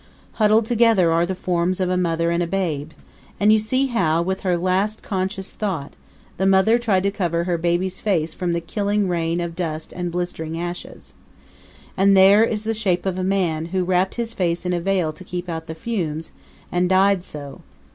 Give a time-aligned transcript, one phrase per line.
[0.31, 2.89] Huddled together are the forms of a mother and a babe;
[3.39, 5.93] and you see how, with her last conscious thought,
[6.37, 10.11] the mother tried to cover her baby's face from the killing rain of dust and
[10.11, 11.13] blistering ashes.
[11.95, 15.13] And there is the shape of a man who wrapped his face in a veil
[15.13, 16.31] to keep out the fumes,
[16.71, 17.61] and died so.